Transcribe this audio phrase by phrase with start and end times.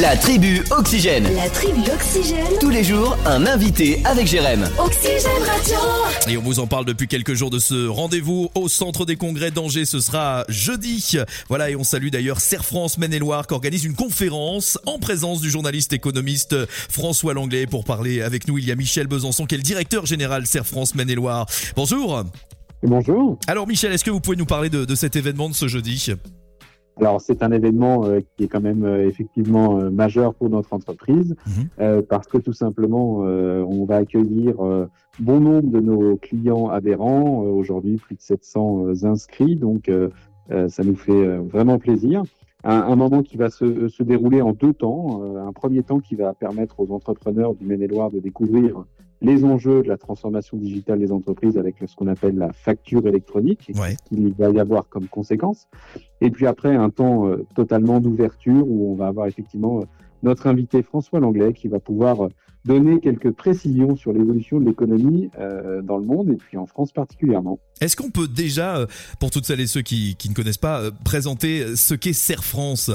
[0.00, 1.28] La tribu Oxygène.
[1.36, 2.46] La tribu Oxygène.
[2.58, 4.66] Tous les jours, un invité avec Jérém.
[4.78, 5.76] Oxygène Radio.
[6.30, 9.50] Et on vous en parle depuis quelques jours de ce rendez-vous au centre des congrès
[9.50, 9.84] d'Angers.
[9.84, 11.18] Ce sera jeudi.
[11.50, 15.50] Voilà, et on salue d'ailleurs Serre France Maine-et-Loire qui organise une conférence en présence du
[15.50, 17.66] journaliste économiste François Langlais.
[17.66, 20.66] Pour parler avec nous, il y a Michel Besançon qui est le directeur général Serre
[20.66, 21.44] France Maine-et-Loire.
[21.76, 22.24] Bonjour.
[22.82, 23.38] Bonjour.
[23.46, 26.14] Alors Michel, est-ce que vous pouvez nous parler de, de cet événement de ce jeudi?
[27.00, 30.72] Alors c'est un événement euh, qui est quand même euh, effectivement euh, majeur pour notre
[30.72, 31.34] entreprise
[31.78, 32.02] Mhm.
[32.02, 34.56] parce que tout simplement on va accueillir
[35.18, 39.90] bon nombre de nos clients adhérents, aujourd'hui plus de 700 euh, inscrits, donc
[40.68, 42.22] ça nous fait vraiment plaisir.
[42.64, 45.22] Un, un moment qui va se, se dérouler en deux temps.
[45.36, 48.84] Un premier temps qui va permettre aux entrepreneurs du Maine-et-Loire de découvrir
[49.22, 53.70] les enjeux de la transformation digitale des entreprises avec ce qu'on appelle la facture électronique
[53.70, 53.96] et Ouais.
[54.04, 55.68] ce qu'il va y avoir comme conséquence.
[56.20, 59.84] Et puis après, un temps euh, totalement d'ouverture où on va avoir effectivement euh,
[60.22, 62.28] notre invité François Langlais qui va pouvoir euh,
[62.64, 66.92] donner quelques précisions sur l'évolution de l'économie euh, dans le monde et puis en France
[66.92, 67.58] particulièrement.
[67.80, 68.86] Est-ce qu'on peut déjà,
[69.18, 72.90] pour toutes celles et ceux qui, qui ne connaissent pas, présenter ce qu'est Serre France?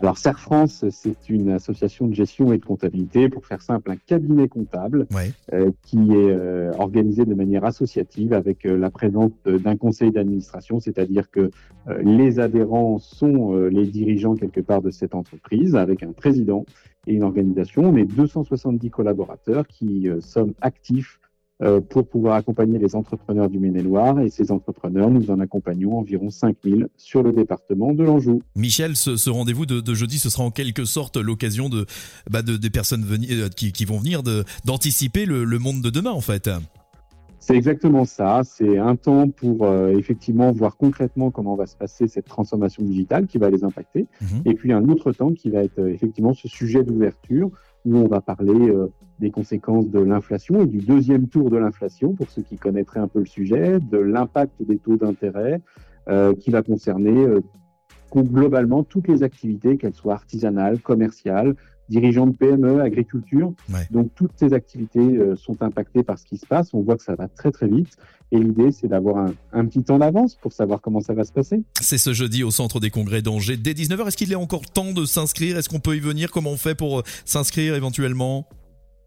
[0.00, 3.96] Alors, Serre France, c'est une association de gestion et de comptabilité, pour faire simple, un
[3.96, 5.30] cabinet comptable Ouais.
[5.52, 10.80] euh, qui est euh, organisé de manière associative avec euh, la présence d'un conseil d'administration,
[10.80, 11.50] c'est-à-dire que
[11.88, 16.66] euh, les adhérents sont euh, les dirigeants quelque part de cette entreprise, avec un président
[17.06, 17.82] et une organisation.
[17.84, 21.20] On est 270 collaborateurs qui euh, sommes actifs
[21.88, 26.88] pour pouvoir accompagner les entrepreneurs du Maine-et-Loire et ces entrepreneurs, nous en accompagnons environ 5000
[26.96, 28.42] sur le département de l'Anjou.
[28.56, 31.86] Michel, ce, rendez-vous de, jeudi, ce sera en quelque sorte l'occasion de,
[32.30, 34.22] bah de des personnes euh, qui, vont venir
[34.64, 36.50] d'anticiper le monde de demain en fait.
[37.46, 38.40] C'est exactement ça.
[38.42, 43.26] C'est un temps pour euh, effectivement voir concrètement comment va se passer cette transformation digitale
[43.26, 44.06] qui va les impacter.
[44.22, 44.42] Mhm.
[44.46, 47.50] Et puis un autre temps qui va être euh, effectivement ce sujet d'ouverture
[47.84, 52.14] où on va parler euh, des conséquences de l'inflation et du deuxième tour de l'inflation
[52.14, 55.60] pour ceux qui connaîtraient un peu le sujet, de l'impact des taux d'intérêt
[56.38, 57.26] qui va concerner
[58.22, 61.54] globalement toutes les activités, qu'elles soient artisanales, commerciales,
[61.88, 63.52] dirigeants de PME, agriculture.
[63.72, 63.86] Ouais.
[63.90, 66.72] Donc toutes ces activités euh, sont impactées par ce qui se passe.
[66.72, 67.96] On voit que ça va très très vite.
[68.32, 71.32] Et l'idée, c'est d'avoir un, un petit temps d'avance pour savoir comment ça va se
[71.32, 71.62] passer.
[71.80, 74.08] C'est ce jeudi au centre des congrès d'Angers dès 19h.
[74.08, 75.56] Est-ce qu'il est encore temps de s'inscrire?
[75.58, 76.30] Est-ce qu'on peut y venir?
[76.30, 78.48] Comment on fait pour euh, s'inscrire éventuellement?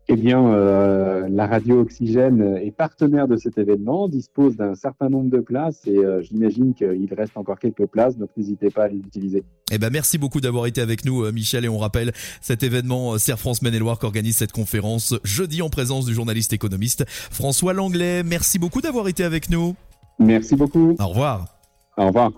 [0.10, 5.30] Eh bien, euh, la radio Oxygène est partenaire de cet événement, dispose d'un certain nombre
[5.30, 9.00] de places et euh, j'imagine qu'il reste encore quelques places, donc n'hésitez pas à les
[9.00, 9.44] utiliser.
[9.70, 13.18] Eh ben merci beaucoup d'avoir été avec nous euh, Michel et on rappelle cet événement
[13.18, 18.24] Serre France Maine-et-Loire qui organise cette conférence jeudi en présence du journaliste économiste François Langlais.
[18.24, 19.76] Merci beaucoup d'avoir été avec nous.
[20.20, 20.96] Merci beaucoup.
[21.00, 21.48] Au revoir.
[21.98, 22.32] Au revoir.